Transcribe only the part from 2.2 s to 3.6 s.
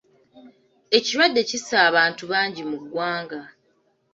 bangi mu ggwanga.